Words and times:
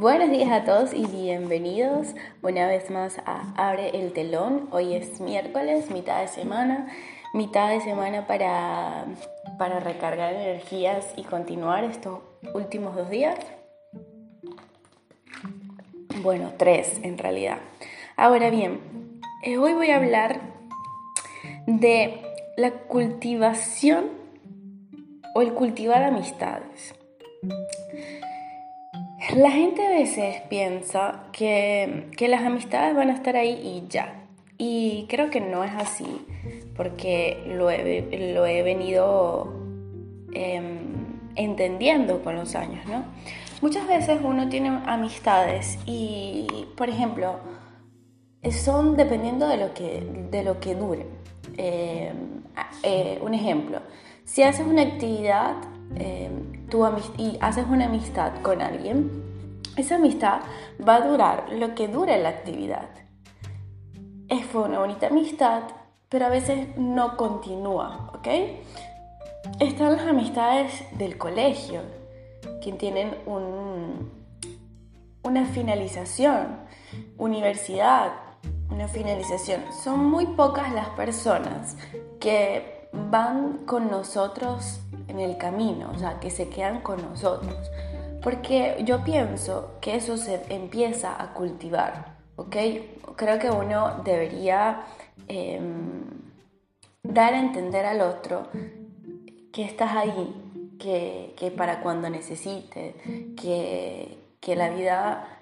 Buenos 0.00 0.30
días 0.30 0.50
a 0.50 0.64
todos 0.64 0.94
y 0.94 1.04
bienvenidos 1.04 2.14
una 2.40 2.66
vez 2.66 2.90
más 2.90 3.18
a 3.26 3.52
Abre 3.54 3.90
el 3.90 4.14
telón. 4.14 4.66
Hoy 4.72 4.94
es 4.94 5.20
miércoles, 5.20 5.90
mitad 5.90 6.22
de 6.22 6.28
semana, 6.28 6.88
mitad 7.34 7.68
de 7.68 7.82
semana 7.82 8.26
para, 8.26 9.04
para 9.58 9.78
recargar 9.78 10.32
energías 10.32 11.12
y 11.16 11.22
continuar 11.24 11.84
estos 11.84 12.20
últimos 12.54 12.96
dos 12.96 13.10
días. 13.10 13.38
Bueno, 16.22 16.54
tres 16.56 16.98
en 17.02 17.18
realidad. 17.18 17.58
Ahora 18.16 18.48
bien, 18.48 18.80
eh, 19.42 19.58
hoy 19.58 19.74
voy 19.74 19.90
a 19.90 19.96
hablar 19.96 20.40
de 21.66 22.22
la 22.56 22.70
cultivación 22.70 24.06
o 25.34 25.42
el 25.42 25.52
cultivar 25.52 26.02
amistades. 26.02 26.94
La 29.36 29.52
gente 29.52 29.86
a 29.86 29.90
veces 29.90 30.42
piensa 30.48 31.26
que, 31.30 32.10
las 32.18 32.42
amistades 32.42 32.96
van 32.96 33.10
a 33.10 33.14
estar 33.14 33.36
ahí 33.36 33.60
y 33.62 33.88
ya. 33.88 34.24
Y 34.58 35.06
creo 35.08 35.30
que 35.30 35.40
no 35.40 35.62
es 35.62 35.70
así, 35.72 36.26
porque 36.76 37.44
lo 37.46 37.70
he, 37.70 38.32
lo 38.34 38.44
he 38.44 38.62
venido 38.62 39.54
em, 40.34 40.78
entendiendo 41.36 42.22
con 42.24 42.34
los 42.34 42.56
años, 42.56 42.84
¿no? 42.86 43.04
Muchas 43.62 43.86
veces 43.86 44.18
uno 44.22 44.48
tiene 44.48 44.70
amistades 44.86 45.78
y, 45.86 46.46
por 46.76 46.88
ejemplo, 46.88 47.38
son 48.50 48.96
dependiendo 48.96 49.46
de 49.46 49.58
lo 49.58 49.72
que, 49.74 50.02
de 50.30 50.42
lo 50.42 50.58
que 50.58 50.74
duren. 50.74 51.06
Em, 51.56 52.42
eh, 52.82 53.18
un 53.22 53.34
ejemplo, 53.34 53.80
si 54.24 54.42
haces 54.42 54.66
una 54.66 54.82
actividad 54.82 55.56
y 57.16 57.38
haces 57.40 57.64
una 57.68 57.86
amistad 57.86 58.32
con 58.42 58.62
alguien, 58.62 59.10
esa 59.76 59.96
amistad 59.96 60.40
va 60.86 60.96
a 60.96 61.08
durar 61.08 61.52
lo 61.52 61.74
que 61.74 61.88
dure 61.88 62.20
la 62.22 62.28
actividad. 62.28 62.88
Es 64.28 64.44
fue 64.46 64.62
una 64.62 64.78
bonita 64.78 65.08
amistad, 65.08 65.62
pero 66.08 66.26
a 66.26 66.28
veces 66.28 66.76
no 66.76 67.16
continúa, 67.16 68.10
¿ok? 68.14 68.28
Están 69.58 69.96
las 69.96 70.06
amistades 70.06 70.84
del 70.96 71.18
colegio, 71.18 71.82
que 72.62 72.72
tienen 72.72 73.16
un, 73.26 74.10
una 75.22 75.46
finalización, 75.46 76.58
universidad, 77.18 78.12
una 78.70 78.86
finalización. 78.86 79.60
Son 79.82 80.04
muy 80.04 80.26
pocas 80.26 80.72
las 80.72 80.88
personas 80.90 81.76
que 82.20 82.79
van 82.92 83.64
con 83.66 83.90
nosotros 83.90 84.80
en 85.08 85.20
el 85.20 85.36
camino, 85.36 85.90
o 85.94 85.98
sea, 85.98 86.20
que 86.20 86.30
se 86.30 86.48
quedan 86.48 86.80
con 86.80 87.02
nosotros. 87.02 87.70
Porque 88.22 88.82
yo 88.84 89.02
pienso 89.04 89.78
que 89.80 89.96
eso 89.96 90.16
se 90.16 90.42
empieza 90.48 91.20
a 91.20 91.32
cultivar, 91.32 92.16
¿ok? 92.36 92.56
Creo 93.16 93.38
que 93.38 93.50
uno 93.50 94.02
debería 94.04 94.84
em, 95.28 96.04
dar 97.02 97.34
a 97.34 97.40
entender 97.40 97.86
al 97.86 98.02
otro 98.02 98.48
que 99.52 99.64
estás 99.64 99.96
ahí, 99.96 100.34
que, 100.78 101.52
para 101.56 101.80
cuando 101.82 102.08
necesite, 102.08 102.94
que, 103.36 104.18
la 104.54 104.70
vida 104.70 105.38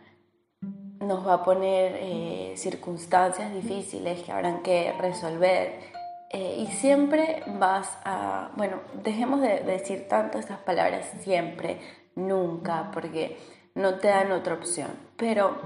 nos 1.00 1.26
va 1.26 1.34
a 1.34 1.44
poner 1.44 1.96
eh, 1.98 2.52
circunstancias 2.56 3.54
difíciles 3.54 4.20
que 4.22 4.32
habrán 4.32 4.62
que 4.62 4.92
resolver 5.00 5.97
eh, 6.30 6.56
y 6.58 6.66
siempre 6.66 7.42
vas 7.58 7.98
a, 8.04 8.50
bueno, 8.56 8.76
dejemos 9.02 9.40
de 9.40 9.60
decir 9.60 10.08
tanto 10.08 10.38
estas 10.38 10.58
palabras 10.58 11.06
siempre, 11.20 11.80
nunca, 12.14 12.90
porque 12.92 13.38
no 13.74 13.94
te 13.94 14.08
dan 14.08 14.32
otra 14.32 14.54
opción, 14.54 14.88
pero 15.16 15.56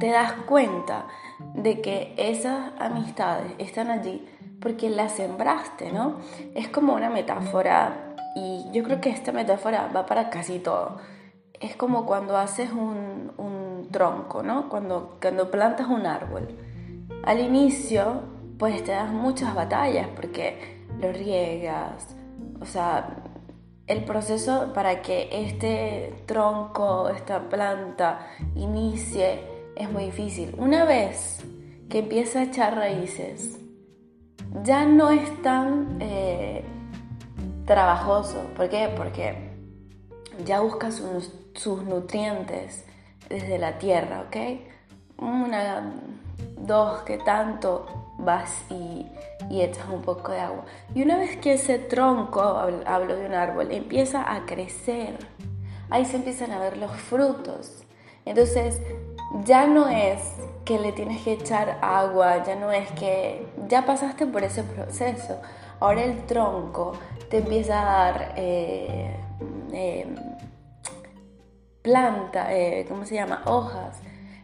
te 0.00 0.10
das 0.10 0.32
cuenta 0.46 1.06
de 1.54 1.80
que 1.80 2.14
esas 2.16 2.72
amistades 2.78 3.52
están 3.58 3.90
allí 3.90 4.26
porque 4.60 4.88
las 4.88 5.12
sembraste, 5.12 5.92
¿no? 5.92 6.16
Es 6.54 6.68
como 6.68 6.94
una 6.94 7.10
metáfora 7.10 8.14
y 8.34 8.64
yo 8.72 8.82
creo 8.82 9.00
que 9.00 9.10
esta 9.10 9.30
metáfora 9.30 9.90
va 9.94 10.06
para 10.06 10.30
casi 10.30 10.58
todo. 10.58 10.96
Es 11.60 11.76
como 11.76 12.06
cuando 12.06 12.38
haces 12.38 12.72
un, 12.72 13.32
un 13.36 13.88
tronco, 13.90 14.42
¿no? 14.42 14.70
Cuando, 14.70 15.18
cuando 15.20 15.50
plantas 15.50 15.88
un 15.88 16.06
árbol. 16.06 16.48
Al 17.24 17.40
inicio 17.40 18.33
pues 18.58 18.82
te 18.84 18.92
das 18.92 19.10
muchas 19.10 19.54
batallas 19.54 20.08
porque 20.14 20.84
lo 21.00 21.12
riegas, 21.12 22.14
o 22.60 22.66
sea, 22.66 23.16
el 23.86 24.04
proceso 24.04 24.72
para 24.72 25.02
que 25.02 25.28
este 25.30 26.14
tronco, 26.26 27.08
esta 27.08 27.48
planta 27.48 28.26
inicie 28.54 29.40
es 29.76 29.90
muy 29.90 30.04
difícil. 30.06 30.54
Una 30.56 30.84
vez 30.84 31.44
que 31.90 31.98
empieza 31.98 32.40
a 32.40 32.42
echar 32.44 32.76
raíces, 32.76 33.58
ya 34.62 34.86
no 34.86 35.10
es 35.10 35.42
tan 35.42 35.98
eh, 36.00 36.64
trabajoso. 37.66 38.46
¿Por 38.56 38.70
qué? 38.70 38.90
Porque 38.96 39.50
ya 40.44 40.60
busca 40.60 40.90
sus, 40.90 41.32
sus 41.54 41.82
nutrientes 41.82 42.86
desde 43.28 43.58
la 43.58 43.78
tierra, 43.78 44.24
¿ok? 44.28 44.36
Una, 45.18 45.92
dos, 46.58 47.02
que 47.02 47.18
tanto 47.18 48.03
vas 48.24 48.64
y, 48.70 49.06
echas 49.50 49.86
un 49.88 50.02
poco 50.02 50.32
de 50.32 50.40
agua. 50.40 50.64
Y 50.94 51.02
una 51.02 51.16
vez 51.16 51.36
que 51.36 51.54
ese 51.54 51.78
tronco, 51.78 52.40
hablo 52.86 53.16
de 53.16 53.26
un 53.26 53.34
árbol, 53.34 53.70
empieza 53.70 54.32
a 54.34 54.46
crecer, 54.46 55.16
ahí 55.90 56.04
se 56.04 56.16
empiezan 56.16 56.50
a 56.52 56.58
ver 56.58 56.76
los 56.76 56.92
frutos. 56.92 57.84
Entonces, 58.24 58.80
ya 59.44 59.66
no 59.66 59.88
es 59.88 60.20
que 60.64 60.78
le 60.78 60.92
tienes 60.92 61.22
que 61.22 61.32
echar 61.32 61.78
agua, 61.82 62.42
ya 62.44 62.56
no 62.56 62.72
es 62.72 62.90
que 62.92 63.46
ya 63.68 63.84
pasaste 63.84 64.26
por 64.26 64.42
ese 64.42 64.62
proceso. 64.62 65.40
Ahora 65.80 66.04
el 66.04 66.24
tronco 66.26 66.92
te 67.28 67.38
empieza 67.38 67.80
a 67.80 67.84
dar 67.84 68.34
eh, 68.36 69.16
em, 69.72 70.14
planta, 71.82 72.54
eh, 72.54 72.86
¿cómo 72.88 73.04
se 73.04 73.14
llama? 73.16 73.42
Hojas. 73.44 73.98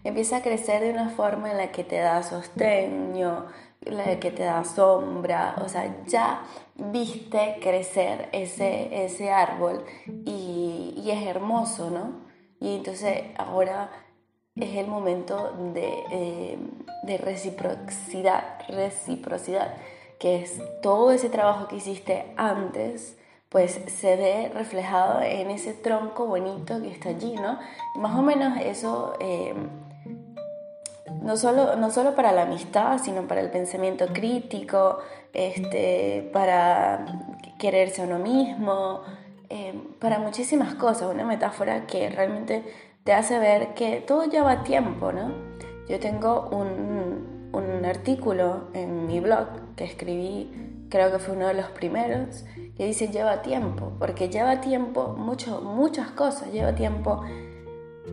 Empieza 0.04 0.38
a 0.38 0.42
crecer 0.42 0.82
de 0.82 0.90
una 0.90 1.10
forma 1.10 1.50
en 1.50 1.56
la 1.56 1.72
que 1.72 1.84
te 1.84 1.98
da 1.98 2.22
sostenio, 2.22 3.46
la 3.46 3.69
que 3.82 4.30
te 4.30 4.44
da 4.44 4.64
sombra, 4.64 5.56
o 5.64 5.68
sea, 5.68 6.04
ya 6.06 6.42
viste 6.76 7.58
crecer 7.62 8.28
ese, 8.32 9.04
ese 9.04 9.30
árbol 9.30 9.84
y, 10.26 11.08
es 11.10 11.26
hermoso, 11.26 11.90
¿no? 11.90 12.12
Y 12.60 12.76
entonces 12.76 13.22
ahora 13.38 13.90
es 14.54 14.76
el 14.76 14.86
momento 14.86 15.52
de, 15.72 16.04
eh, 16.12 16.58
de 17.04 17.16
reciprocidad, 17.18 18.58
reciprocidad, 18.68 19.74
que 20.18 20.42
es 20.42 20.60
todo 20.82 21.10
ese 21.10 21.30
trabajo 21.30 21.66
que 21.66 21.76
hiciste 21.76 22.34
antes, 22.36 23.16
pues 23.48 23.80
se 23.86 24.16
ve 24.16 24.50
reflejado 24.54 25.22
en 25.22 25.50
ese 25.50 25.72
tronco 25.72 26.26
bonito 26.26 26.80
que 26.80 26.90
está 26.90 27.08
allí, 27.08 27.34
¿no? 27.34 27.58
Más 27.96 28.16
o 28.18 28.22
menos 28.22 28.58
eso... 28.60 29.14
Eh, 29.20 29.54
no 31.22 31.36
solo, 31.36 31.76
no 31.76 31.90
solo 31.90 32.14
para 32.14 32.32
la 32.32 32.42
amistad, 32.42 32.98
sino 32.98 33.28
para 33.28 33.40
el 33.40 33.50
pensamiento 33.50 34.06
crítico, 34.12 34.98
este, 35.32 36.28
para 36.32 37.04
quererse 37.58 38.02
a 38.02 38.04
uno 38.06 38.18
mismo, 38.18 39.02
eh, 39.48 39.74
para 39.98 40.18
muchísimas 40.18 40.74
cosas. 40.74 41.12
Una 41.12 41.24
metáfora 41.24 41.86
que 41.86 42.08
realmente 42.08 42.64
te 43.04 43.12
hace 43.12 43.38
ver 43.38 43.74
que 43.74 44.00
todo 44.00 44.24
lleva 44.24 44.62
tiempo, 44.62 45.12
¿no? 45.12 45.32
Yo 45.88 45.98
tengo 45.98 46.48
un, 46.52 47.50
un 47.52 47.84
artículo 47.84 48.68
en 48.72 49.06
mi 49.06 49.20
blog 49.20 49.74
que 49.76 49.84
escribí, 49.84 50.86
creo 50.88 51.10
que 51.12 51.18
fue 51.18 51.34
uno 51.34 51.48
de 51.48 51.54
los 51.54 51.66
primeros, 51.70 52.44
que 52.76 52.86
dice 52.86 53.08
lleva 53.08 53.42
tiempo, 53.42 53.92
porque 53.98 54.28
lleva 54.28 54.60
tiempo 54.60 55.14
mucho, 55.18 55.60
muchas 55.60 56.10
cosas, 56.12 56.50
lleva 56.52 56.74
tiempo 56.74 57.22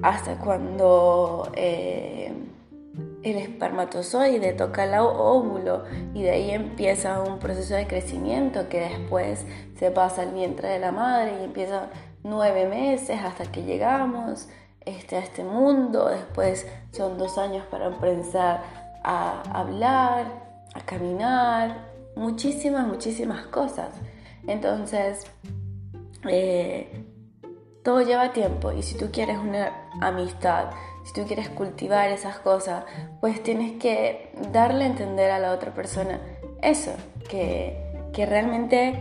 hasta 0.01 0.37
cuando... 0.37 1.49
Eh, 1.55 2.33
el 3.31 3.37
espermatozoide 3.37 4.53
toca 4.53 4.83
el 4.83 4.93
óvulo 4.99 5.83
y 6.13 6.23
de 6.23 6.31
ahí 6.31 6.51
empieza 6.51 7.21
un 7.21 7.39
proceso 7.39 7.75
de 7.75 7.87
crecimiento 7.87 8.69
que 8.69 8.81
después 8.81 9.45
se 9.77 9.91
pasa 9.91 10.23
al 10.23 10.33
vientre 10.33 10.69
de 10.69 10.79
la 10.79 10.91
madre 10.91 11.37
y 11.39 11.45
empieza 11.45 11.89
nueve 12.23 12.67
meses 12.67 13.19
hasta 13.23 13.51
que 13.51 13.63
llegamos 13.63 14.49
este, 14.85 15.15
a 15.15 15.19
este 15.19 15.43
mundo. 15.43 16.09
Después 16.09 16.67
son 16.91 17.17
dos 17.17 17.37
años 17.37 17.65
para 17.71 17.87
empezar 17.87 18.61
a 19.03 19.41
hablar, 19.53 20.25
a 20.73 20.81
caminar, 20.81 21.87
muchísimas, 22.15 22.87
muchísimas 22.87 23.45
cosas. 23.47 23.89
Entonces, 24.47 25.25
eh, 26.29 27.05
todo 27.83 28.01
lleva 28.01 28.33
tiempo 28.33 28.71
y 28.71 28.83
si 28.83 28.97
tú 28.97 29.09
quieres 29.11 29.37
una 29.37 29.71
amistad, 30.01 30.71
si 31.07 31.13
tú 31.13 31.25
quieres 31.25 31.47
cultivar 31.47 32.09
esas 32.09 32.37
cosas, 32.39 32.83
pues 33.21 33.41
tienes 33.41 33.79
que 33.79 34.29
darle 34.51 34.83
a 34.83 34.87
entender 34.87 35.31
a 35.31 35.39
la 35.39 35.53
otra 35.53 35.73
persona 35.73 36.19
eso, 36.61 36.91
que, 37.29 37.85
realmente 38.13 38.99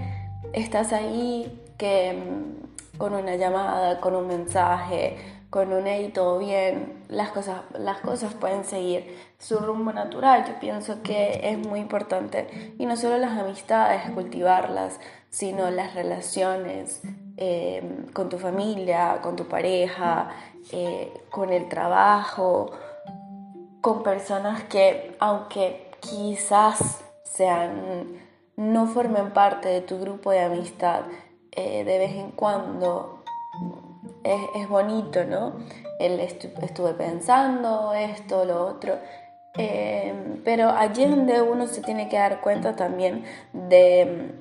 estás 0.53 0.93
ahí, 0.93 1.61
que 1.79 2.13
mm, 2.13 2.97
con 2.99 3.15
una 3.15 3.35
llamada, 3.35 4.01
con 4.01 4.15
un 4.15 4.29
mensaje, 4.29 5.17
con 5.51 5.73
un 5.73 5.89
y 5.89 6.09
todo 6.11 6.39
bien, 6.39 7.05
las 7.09 7.31
cosas, 7.31 7.63
las 7.77 7.99
cosas 8.03 8.35
pueden 8.35 8.63
seguir 8.65 9.19
su 9.39 9.59
rumbo 9.59 9.93
natural. 9.93 10.45
Yo 10.47 10.61
pienso 10.61 11.03
que 11.03 11.41
es 11.43 11.59
muy 11.59 11.81
importante, 11.81 12.75
y 12.79 12.87
no 12.87 12.97
solo 12.97 13.19
las 13.19 13.37
amistades, 13.37 14.03
cultivarlas, 14.13 15.01
sino 15.31 15.71
las 15.71 15.95
relaciones 15.95 17.03
eh, 17.37 17.83
con 18.13 18.29
tu 18.29 18.39
familia, 18.39 19.19
con 19.23 19.35
tu 19.35 19.49
pareja, 19.49 20.31
eh, 20.73 21.13
con 21.31 21.53
el 21.53 21.69
trabajo, 21.69 22.71
con 23.81 24.03
personas 24.03 24.65
que, 24.65 25.17
aunque 25.21 25.91
quizás 26.01 27.05
sean, 27.23 28.19
no 28.57 28.87
formen 28.87 29.31
parte 29.33 29.69
de 29.69 29.81
tu 29.81 29.99
grupo 30.01 30.31
de 30.31 30.41
amistad, 30.41 31.03
eh, 31.53 31.85
de 31.85 31.99
vez 31.99 32.13
en 32.13 32.31
cuando 32.33 33.23
es, 34.25 34.69
bonito, 34.69 35.25
¿no? 35.25 35.53
Él 36.01 36.19
estuve 36.21 36.95
pensando 36.95 37.95
esto, 37.95 38.45
lo 38.45 38.67
otro. 38.67 38.95
Eh, 39.57 40.41
pero 40.45 40.71
allí 40.71 41.05
es 41.05 41.11
donde 41.11 41.41
uno 41.41 41.67
se 41.67 41.81
tiene 41.81 42.09
que 42.09 42.17
dar 42.17 42.41
cuenta 42.41 42.77
también 42.77 43.25
de, 43.53 44.33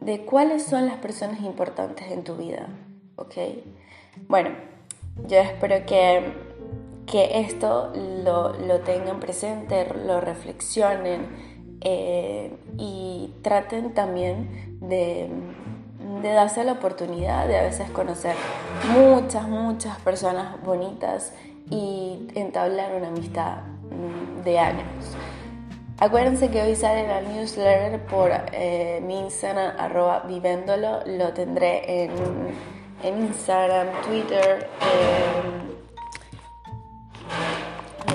de 0.00 0.24
cuáles 0.24 0.64
son 0.64 0.86
las 0.86 0.96
personas 0.96 1.40
importantes 1.40 2.10
en 2.10 2.24
tu 2.24 2.36
vida, 2.36 2.66
¿ok? 3.16 3.34
Bueno, 4.26 4.50
yo 5.26 5.38
espero 5.38 5.84
que, 5.86 6.32
que 7.06 7.40
esto 7.40 7.92
lo, 8.24 8.58
lo, 8.58 8.80
tengan 8.80 9.20
presente, 9.20 9.86
lo 10.06 10.20
reflexionen 10.20 11.26
eh, 11.80 12.56
y 12.76 13.34
traten 13.42 13.94
también 13.94 14.78
de 14.80 15.28
de 16.22 16.32
darse 16.32 16.64
la 16.64 16.72
oportunidad 16.72 17.46
de 17.46 17.58
a 17.58 17.62
veces 17.62 17.90
conocer 17.90 18.34
muchas, 18.92 19.46
muchas 19.48 19.98
personas 20.00 20.60
bonitas 20.62 21.32
y 21.70 22.28
entablar 22.34 22.94
una 22.94 23.08
amistad 23.08 23.58
mm, 23.90 24.42
de 24.42 24.58
años. 24.58 24.86
Acuérdense 26.00 26.48
que 26.50 26.62
hoy 26.62 26.76
sale 26.76 27.06
la 27.06 27.20
newsletter 27.20 28.00
por 28.06 28.30
eh, 28.52 29.02
mi 29.04 29.28
arroba 29.78 30.20
vivéndolo. 30.20 31.00
Lo 31.06 31.32
tendré 31.32 32.04
en, 32.04 32.10
en 33.02 33.26
Instagram, 33.26 33.88
Twitter, 34.06 34.68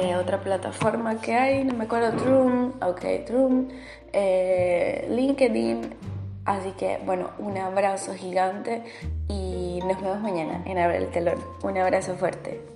eh, 0.02 0.16
otra 0.16 0.40
plataforma 0.42 1.20
que 1.20 1.36
hay, 1.36 1.64
no 1.64 1.74
me 1.74 1.86
acuerdo, 1.86 2.12
Troom, 2.18 2.74
ok, 2.82 3.26
Troom, 3.26 3.68
eh, 4.12 5.08
LinkedIn 5.10 6.14
Así 6.46 6.72
que 6.72 7.00
bueno, 7.06 7.32
un 7.40 7.58
abrazo 7.58 8.14
gigante 8.16 8.84
y 9.30 9.80
nos 9.86 10.02
vemos 10.02 10.20
mañana 10.20 10.62
en 10.66 10.78
Abre 10.78 10.98
el 10.98 11.10
Telón. 11.10 11.38
Un 11.64 11.78
abrazo 11.78 12.16
fuerte. 12.16 12.73